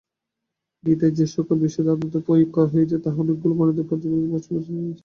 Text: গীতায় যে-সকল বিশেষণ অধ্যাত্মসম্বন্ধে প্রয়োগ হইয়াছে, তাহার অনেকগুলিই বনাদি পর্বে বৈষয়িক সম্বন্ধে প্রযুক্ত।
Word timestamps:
গীতায় 0.83 1.13
যে-সকল 1.17 1.55
বিশেষণ 1.57 1.85
অধ্যাত্মসম্বন্ধে 1.85 2.25
প্রয়োগ 2.27 2.71
হইয়াছে, 2.71 2.97
তাহার 3.03 3.21
অনেকগুলিই 3.23 3.57
বনাদি 3.59 3.83
পর্বে 3.83 4.07
বৈষয়িক 4.11 4.43
সম্বন্ধে 4.45 4.69
প্রযুক্ত। 4.69 4.99